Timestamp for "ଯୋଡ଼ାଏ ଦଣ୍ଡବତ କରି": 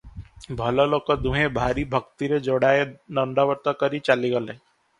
2.49-4.05